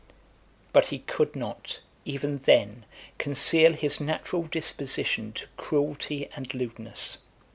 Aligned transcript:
XI. 0.01 0.13
But 0.73 0.87
he 0.87 0.97
could 0.97 1.35
not 1.35 1.81
even 2.05 2.39
then 2.39 2.85
conceal 3.19 3.73
his 3.73 4.01
natural 4.01 4.41
disposition 4.41 5.31
to 5.33 5.45
cruelty 5.57 6.27
and 6.35 6.51
lewdness. 6.55 7.19